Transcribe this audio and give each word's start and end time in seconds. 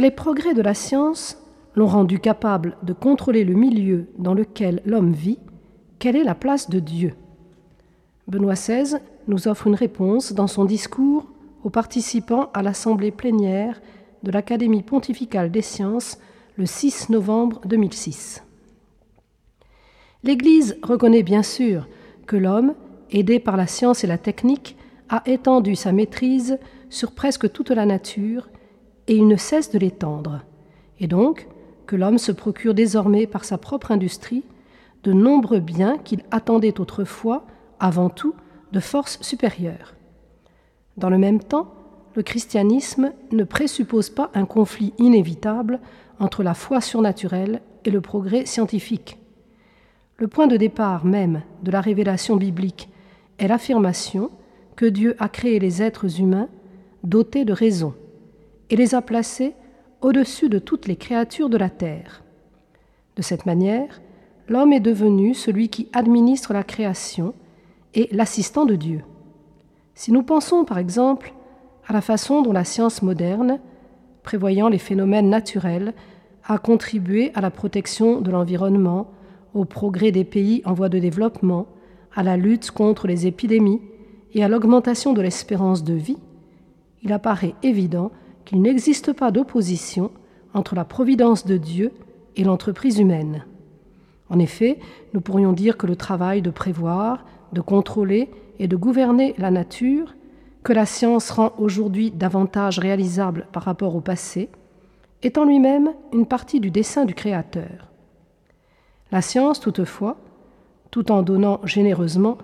Les 0.00 0.10
progrès 0.10 0.54
de 0.54 0.62
la 0.62 0.74
science 0.74 1.38
l'ont 1.76 1.86
rendu 1.86 2.18
capable 2.18 2.76
de 2.82 2.92
contrôler 2.92 3.44
le 3.44 3.54
milieu 3.54 4.08
dans 4.18 4.34
lequel 4.34 4.82
l'homme 4.84 5.12
vit, 5.12 5.38
quelle 5.98 6.16
est 6.16 6.24
la 6.24 6.34
place 6.34 6.68
de 6.68 6.80
Dieu 6.80 7.14
Benoît 8.26 8.54
XVI 8.54 8.98
nous 9.28 9.48
offre 9.48 9.68
une 9.68 9.74
réponse 9.74 10.32
dans 10.32 10.48
son 10.48 10.64
discours 10.64 11.26
aux 11.62 11.70
participants 11.70 12.50
à 12.54 12.62
l'Assemblée 12.62 13.12
plénière 13.12 13.80
de 14.24 14.30
l'Académie 14.30 14.82
pontificale 14.82 15.50
des 15.50 15.62
sciences 15.62 16.18
le 16.56 16.66
6 16.66 17.10
novembre 17.10 17.60
2006. 17.64 18.42
L'Église 20.22 20.76
reconnaît 20.82 21.22
bien 21.22 21.42
sûr 21.42 21.88
que 22.26 22.36
l'homme, 22.36 22.74
aidé 23.10 23.38
par 23.38 23.56
la 23.56 23.66
science 23.66 24.04
et 24.04 24.08
la 24.08 24.18
technique, 24.18 24.76
a 25.08 25.22
étendu 25.26 25.76
sa 25.76 25.92
maîtrise 25.92 26.58
sur 26.90 27.12
presque 27.12 27.50
toute 27.52 27.70
la 27.70 27.86
nature 27.86 28.48
et 29.08 29.16
il 29.16 29.26
ne 29.26 29.36
cesse 29.36 29.70
de 29.70 29.78
l'étendre, 29.78 30.40
et 31.00 31.06
donc 31.06 31.48
que 31.86 31.96
l'homme 31.96 32.18
se 32.18 32.32
procure 32.32 32.74
désormais 32.74 33.26
par 33.26 33.44
sa 33.44 33.58
propre 33.58 33.92
industrie 33.92 34.44
de 35.02 35.12
nombreux 35.12 35.60
biens 35.60 35.98
qu'il 35.98 36.22
attendait 36.30 36.80
autrefois, 36.80 37.44
avant 37.78 38.08
tout, 38.08 38.34
de 38.72 38.80
force 38.80 39.18
supérieure. 39.20 39.94
Dans 40.96 41.10
le 41.10 41.18
même 41.18 41.40
temps, 41.40 41.74
le 42.16 42.22
christianisme 42.22 43.12
ne 43.32 43.44
présuppose 43.44 44.08
pas 44.08 44.30
un 44.34 44.46
conflit 44.46 44.94
inévitable 44.98 45.80
entre 46.20 46.42
la 46.42 46.54
foi 46.54 46.80
surnaturelle 46.80 47.60
et 47.84 47.90
le 47.90 48.00
progrès 48.00 48.46
scientifique. 48.46 49.18
Le 50.16 50.28
point 50.28 50.46
de 50.46 50.56
départ 50.56 51.04
même 51.04 51.42
de 51.62 51.70
la 51.70 51.80
révélation 51.80 52.36
biblique 52.36 52.88
est 53.38 53.48
l'affirmation 53.48 54.30
que 54.76 54.86
Dieu 54.86 55.16
a 55.18 55.28
créé 55.28 55.58
les 55.58 55.82
êtres 55.82 56.20
humains 56.20 56.48
dotés 57.02 57.44
de 57.44 57.52
raison 57.52 57.94
et 58.70 58.76
les 58.76 58.94
a 58.94 59.02
placés 59.02 59.54
au-dessus 60.00 60.48
de 60.48 60.58
toutes 60.58 60.86
les 60.86 60.96
créatures 60.96 61.48
de 61.48 61.56
la 61.56 61.70
terre. 61.70 62.22
De 63.16 63.22
cette 63.22 63.46
manière, 63.46 64.00
l'homme 64.48 64.72
est 64.72 64.80
devenu 64.80 65.34
celui 65.34 65.68
qui 65.68 65.88
administre 65.92 66.52
la 66.52 66.64
création 66.64 67.34
et 67.94 68.08
l'assistant 68.12 68.66
de 68.66 68.74
Dieu. 68.74 69.02
Si 69.94 70.12
nous 70.12 70.22
pensons 70.22 70.64
par 70.64 70.78
exemple 70.78 71.32
à 71.86 71.92
la 71.92 72.00
façon 72.00 72.42
dont 72.42 72.52
la 72.52 72.64
science 72.64 73.02
moderne, 73.02 73.60
prévoyant 74.22 74.68
les 74.68 74.78
phénomènes 74.78 75.28
naturels, 75.28 75.94
a 76.46 76.58
contribué 76.58 77.30
à 77.34 77.40
la 77.40 77.50
protection 77.50 78.20
de 78.20 78.30
l'environnement, 78.30 79.10
au 79.54 79.64
progrès 79.64 80.10
des 80.10 80.24
pays 80.24 80.62
en 80.64 80.74
voie 80.74 80.88
de 80.88 80.98
développement, 80.98 81.66
à 82.14 82.22
la 82.22 82.36
lutte 82.36 82.70
contre 82.70 83.06
les 83.06 83.26
épidémies 83.26 83.80
et 84.34 84.42
à 84.42 84.48
l'augmentation 84.48 85.12
de 85.12 85.22
l'espérance 85.22 85.84
de 85.84 85.94
vie, 85.94 86.18
il 87.02 87.12
apparaît 87.12 87.54
évident 87.62 88.10
qu'il 88.44 88.62
n'existe 88.62 89.12
pas 89.12 89.30
d'opposition 89.30 90.10
entre 90.52 90.74
la 90.74 90.84
providence 90.84 91.46
de 91.46 91.56
Dieu 91.56 91.92
et 92.36 92.44
l'entreprise 92.44 92.98
humaine. 92.98 93.44
En 94.30 94.38
effet, 94.38 94.78
nous 95.12 95.20
pourrions 95.20 95.52
dire 95.52 95.76
que 95.76 95.86
le 95.86 95.96
travail 95.96 96.42
de 96.42 96.50
prévoir, 96.50 97.24
de 97.52 97.60
contrôler 97.60 98.30
et 98.58 98.68
de 98.68 98.76
gouverner 98.76 99.34
la 99.38 99.50
nature, 99.50 100.14
que 100.62 100.72
la 100.72 100.86
science 100.86 101.30
rend 101.30 101.52
aujourd'hui 101.58 102.10
davantage 102.10 102.78
réalisable 102.78 103.46
par 103.52 103.64
rapport 103.64 103.94
au 103.94 104.00
passé, 104.00 104.48
est 105.22 105.38
en 105.38 105.44
lui-même 105.44 105.90
une 106.12 106.26
partie 106.26 106.60
du 106.60 106.70
dessein 106.70 107.04
du 107.04 107.14
Créateur. 107.14 107.90
La 109.12 109.22
science, 109.22 109.60
toutefois, 109.60 110.16
tout 110.90 111.12
en 111.12 111.22
donnant 111.22 111.60
généreusement, 111.64 112.38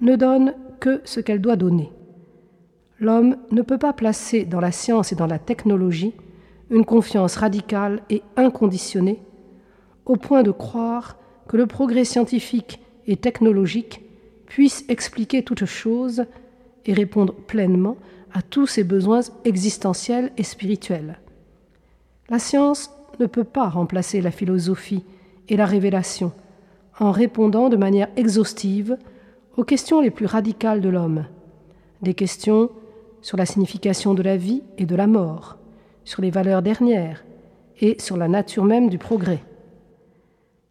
ne 0.00 0.16
donne 0.16 0.54
que 0.80 1.00
ce 1.04 1.20
qu'elle 1.20 1.40
doit 1.40 1.56
donner. 1.56 1.90
L'homme 2.98 3.36
ne 3.50 3.62
peut 3.62 3.78
pas 3.78 3.92
placer 3.92 4.44
dans 4.44 4.60
la 4.60 4.72
science 4.72 5.12
et 5.12 5.16
dans 5.16 5.26
la 5.26 5.38
technologie 5.38 6.14
une 6.70 6.84
confiance 6.84 7.36
radicale 7.36 8.02
et 8.10 8.22
inconditionnée, 8.36 9.20
au 10.04 10.16
point 10.16 10.42
de 10.42 10.50
croire 10.50 11.16
que 11.46 11.56
le 11.56 11.66
progrès 11.66 12.04
scientifique 12.04 12.80
et 13.06 13.16
technologique 13.16 14.02
puisse 14.46 14.84
expliquer 14.88 15.42
toute 15.42 15.64
chose 15.64 16.24
et 16.86 16.92
répondre 16.92 17.34
pleinement 17.34 17.96
à 18.32 18.42
tous 18.42 18.66
ses 18.66 18.84
besoins 18.84 19.20
existentiels 19.44 20.32
et 20.36 20.42
spirituels. 20.42 21.18
La 22.28 22.38
science 22.38 22.90
ne 23.20 23.26
peut 23.26 23.44
pas 23.44 23.68
remplacer 23.68 24.20
la 24.20 24.30
philosophie 24.30 25.04
et 25.48 25.56
la 25.56 25.66
révélation 25.66 26.32
en 26.98 27.10
répondant 27.10 27.68
de 27.68 27.76
manière 27.76 28.08
exhaustive 28.16 28.96
aux 29.56 29.64
questions 29.64 30.00
les 30.00 30.10
plus 30.10 30.26
radicales 30.26 30.80
de 30.80 30.88
l'homme, 30.88 31.26
des 32.02 32.14
questions 32.14 32.70
sur 33.26 33.36
la 33.36 33.44
signification 33.44 34.14
de 34.14 34.22
la 34.22 34.36
vie 34.36 34.62
et 34.78 34.86
de 34.86 34.94
la 34.94 35.08
mort, 35.08 35.58
sur 36.04 36.22
les 36.22 36.30
valeurs 36.30 36.62
dernières 36.62 37.24
et 37.80 37.96
sur 37.98 38.16
la 38.16 38.28
nature 38.28 38.62
même 38.62 38.88
du 38.88 38.98
progrès. 38.98 39.42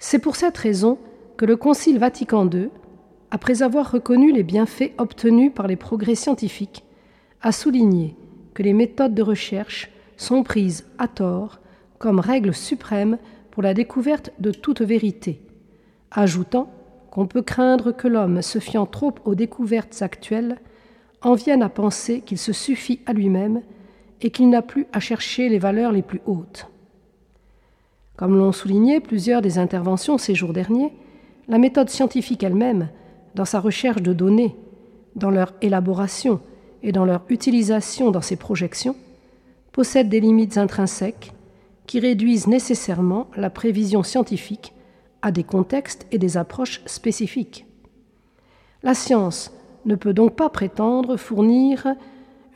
C'est 0.00 0.18
pour 0.18 0.34
cette 0.34 0.58
raison 0.58 0.98
que 1.36 1.44
le 1.44 1.54
Concile 1.54 2.00
Vatican 2.00 2.50
II, 2.50 2.70
après 3.30 3.62
avoir 3.62 3.92
reconnu 3.92 4.32
les 4.32 4.42
bienfaits 4.42 4.90
obtenus 4.98 5.52
par 5.54 5.68
les 5.68 5.76
progrès 5.76 6.16
scientifiques, 6.16 6.84
a 7.40 7.52
souligné 7.52 8.16
que 8.52 8.64
les 8.64 8.72
méthodes 8.72 9.14
de 9.14 9.22
recherche 9.22 9.88
sont 10.16 10.42
prises 10.42 10.86
à 10.98 11.06
tort 11.06 11.60
comme 11.98 12.18
règle 12.18 12.52
suprême 12.52 13.18
pour 13.52 13.62
la 13.62 13.74
découverte 13.74 14.32
de 14.40 14.50
toute 14.50 14.80
vérité, 14.80 15.40
ajoutant 16.10 16.68
qu'on 17.12 17.28
peut 17.28 17.42
craindre 17.42 17.92
que 17.92 18.08
l'homme, 18.08 18.42
se 18.42 18.58
fiant 18.58 18.86
trop 18.86 19.14
aux 19.24 19.36
découvertes 19.36 20.02
actuelles, 20.02 20.58
en 21.22 21.34
vienne 21.34 21.62
à 21.62 21.68
penser 21.68 22.20
qu'il 22.20 22.38
se 22.38 22.52
suffit 22.52 23.00
à 23.06 23.12
lui-même 23.12 23.62
et 24.20 24.30
qu'il 24.30 24.50
n'a 24.50 24.62
plus 24.62 24.86
à 24.92 25.00
chercher 25.00 25.48
les 25.48 25.58
valeurs 25.58 25.92
les 25.92 26.02
plus 26.02 26.20
hautes. 26.26 26.68
Comme 28.16 28.36
l'ont 28.36 28.52
souligné 28.52 29.00
plusieurs 29.00 29.42
des 29.42 29.58
interventions 29.58 30.18
ces 30.18 30.34
jours 30.34 30.52
derniers, 30.52 30.92
la 31.48 31.58
méthode 31.58 31.88
scientifique 31.88 32.42
elle-même, 32.42 32.88
dans 33.34 33.44
sa 33.44 33.60
recherche 33.60 34.02
de 34.02 34.12
données, 34.12 34.56
dans 35.16 35.30
leur 35.30 35.54
élaboration 35.62 36.40
et 36.82 36.92
dans 36.92 37.04
leur 37.04 37.22
utilisation 37.28 38.10
dans 38.10 38.20
ses 38.20 38.36
projections, 38.36 38.96
possède 39.72 40.08
des 40.08 40.20
limites 40.20 40.58
intrinsèques 40.58 41.32
qui 41.86 42.00
réduisent 42.00 42.46
nécessairement 42.46 43.28
la 43.36 43.50
prévision 43.50 44.02
scientifique 44.02 44.74
à 45.22 45.32
des 45.32 45.44
contextes 45.44 46.06
et 46.12 46.18
des 46.18 46.36
approches 46.36 46.82
spécifiques. 46.86 47.66
La 48.82 48.94
science 48.94 49.52
ne 49.84 49.94
peut 49.94 50.12
donc 50.12 50.36
pas 50.36 50.48
prétendre 50.48 51.16
fournir 51.16 51.86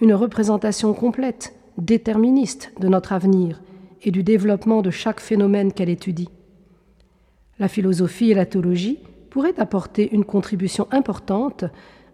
une 0.00 0.14
représentation 0.14 0.92
complète, 0.92 1.54
déterministe 1.78 2.72
de 2.80 2.88
notre 2.88 3.12
avenir 3.12 3.60
et 4.02 4.10
du 4.10 4.22
développement 4.22 4.82
de 4.82 4.90
chaque 4.90 5.20
phénomène 5.20 5.72
qu'elle 5.72 5.88
étudie. 5.88 6.28
La 7.58 7.68
philosophie 7.68 8.30
et 8.30 8.34
la 8.34 8.46
théologie 8.46 8.98
pourraient 9.30 9.58
apporter 9.58 10.14
une 10.14 10.24
contribution 10.24 10.86
importante 10.90 11.64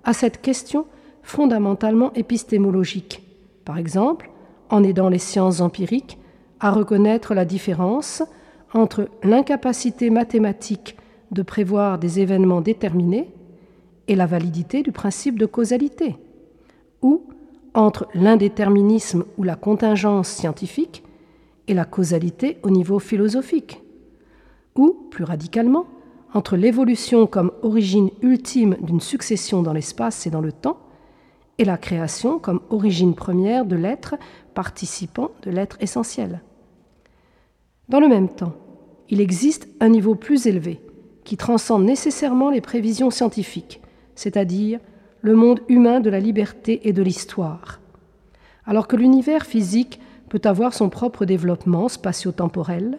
à 0.04 0.12
cette 0.12 0.40
question 0.40 0.86
fondamentalement 1.22 2.12
épistémologique, 2.14 3.22
par 3.64 3.78
exemple 3.78 4.30
en 4.70 4.84
aidant 4.84 5.08
les 5.08 5.18
sciences 5.18 5.60
empiriques 5.60 6.18
à 6.60 6.70
reconnaître 6.70 7.34
la 7.34 7.44
différence 7.44 8.22
entre 8.72 9.08
l'incapacité 9.22 10.10
mathématique 10.10 10.96
de 11.32 11.42
prévoir 11.42 11.98
des 11.98 12.20
événements 12.20 12.60
déterminés 12.60 13.28
et 14.10 14.16
la 14.16 14.26
validité 14.26 14.82
du 14.82 14.90
principe 14.90 15.38
de 15.38 15.46
causalité, 15.46 16.16
ou 17.00 17.22
entre 17.74 18.08
l'indéterminisme 18.12 19.24
ou 19.38 19.44
la 19.44 19.54
contingence 19.54 20.28
scientifique 20.28 21.04
et 21.68 21.74
la 21.74 21.84
causalité 21.84 22.58
au 22.64 22.70
niveau 22.70 22.98
philosophique, 22.98 23.80
ou, 24.74 25.06
plus 25.12 25.22
radicalement, 25.22 25.86
entre 26.34 26.56
l'évolution 26.56 27.28
comme 27.28 27.52
origine 27.62 28.10
ultime 28.20 28.76
d'une 28.80 29.00
succession 29.00 29.62
dans 29.62 29.72
l'espace 29.72 30.26
et 30.26 30.30
dans 30.30 30.40
le 30.40 30.50
temps, 30.50 30.80
et 31.58 31.64
la 31.64 31.78
création 31.78 32.40
comme 32.40 32.62
origine 32.70 33.14
première 33.14 33.64
de 33.64 33.76
l'être 33.76 34.16
participant 34.54 35.30
de 35.42 35.52
l'être 35.52 35.76
essentiel. 35.80 36.40
Dans 37.88 38.00
le 38.00 38.08
même 38.08 38.28
temps, 38.28 38.54
il 39.08 39.20
existe 39.20 39.68
un 39.78 39.88
niveau 39.88 40.16
plus 40.16 40.48
élevé 40.48 40.80
qui 41.22 41.36
transcende 41.36 41.84
nécessairement 41.84 42.50
les 42.50 42.60
prévisions 42.60 43.10
scientifiques, 43.10 43.80
c'est-à-dire 44.20 44.80
le 45.22 45.34
monde 45.34 45.60
humain 45.68 46.00
de 46.00 46.10
la 46.10 46.20
liberté 46.20 46.86
et 46.86 46.92
de 46.92 47.02
l'histoire. 47.02 47.80
Alors 48.66 48.86
que 48.86 48.96
l'univers 48.96 49.46
physique 49.46 49.98
peut 50.28 50.42
avoir 50.44 50.74
son 50.74 50.90
propre 50.90 51.24
développement 51.24 51.88
spatio-temporel, 51.88 52.98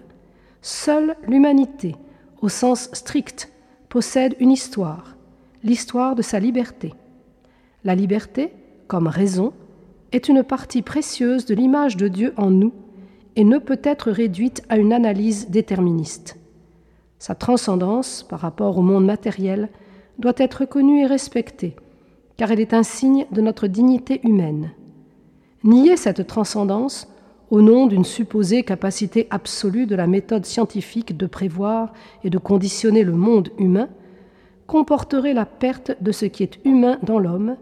seule 0.64 1.16
l'humanité, 1.28 1.96
au 2.42 2.50
sens 2.50 2.90
strict, 2.94 3.52
possède 3.88 4.36
une 4.40 4.50
histoire, 4.50 5.16
l'histoire 5.64 6.16
de 6.16 6.24
sa 6.24 6.40
liberté. 6.40 6.92
La 7.84 7.94
liberté, 7.94 8.52
comme 8.88 9.06
raison, 9.06 9.54
est 10.12 10.28
une 10.28 10.42
partie 10.42 10.82
précieuse 10.82 11.46
de 11.46 11.54
l'image 11.54 11.98
de 11.98 12.08
Dieu 12.08 12.34
en 12.36 12.50
nous 12.50 12.74
et 13.36 13.44
ne 13.44 13.60
peut 13.60 13.82
être 13.84 14.10
réduite 14.10 14.64
à 14.70 14.78
une 14.78 14.92
analyse 14.92 15.52
déterministe. 15.52 16.40
Sa 17.20 17.36
transcendance 17.36 18.26
par 18.28 18.40
rapport 18.40 18.80
au 18.80 18.82
monde 18.82 19.06
matériel 19.06 19.70
doit 20.22 20.34
être 20.38 20.64
connue 20.64 21.02
et 21.02 21.06
respectée, 21.06 21.76
car 22.38 22.52
elle 22.52 22.62
est 22.62 22.74
un 22.74 22.84
signe 22.84 23.26
de 23.32 23.42
notre 23.42 23.68
dignité 23.68 24.22
humaine. 24.24 24.72
Nier 25.64 25.98
cette 25.98 26.26
transcendance 26.26 27.08
au 27.52 27.62
nom 27.62 27.86
d'une 27.86 28.06
supposée 28.06 28.64
capacité 28.64 29.28
absolue 29.30 29.86
de 29.86 29.96
la 29.96 30.08
méthode 30.08 30.46
scientifique 30.46 31.18
de 31.18 31.28
prévoir 31.28 31.92
et 32.24 32.30
de 32.30 32.38
conditionner 32.38 33.04
le 33.04 33.12
monde 33.12 33.50
humain, 33.60 33.90
comporterait 34.68 35.34
la 35.34 35.46
perte 35.46 35.92
de 36.02 36.14
ce 36.14 36.26
qui 36.26 36.44
est 36.44 36.60
humain 36.64 36.98
dans 37.04 37.20
l'homme 37.20 37.58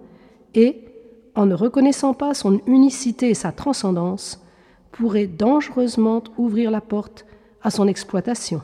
et, 0.54 0.86
en 1.34 1.48
ne 1.48 1.56
reconnaissant 1.56 2.14
pas 2.14 2.36
son 2.36 2.62
unicité 2.68 3.30
et 3.30 3.34
sa 3.34 3.52
transcendance, 3.52 4.46
pourrait 4.92 5.28
dangereusement 5.28 6.24
ouvrir 6.38 6.70
la 6.70 6.82
porte 6.82 7.26
à 7.64 7.72
son 7.72 7.88
exploitation. 7.88 8.62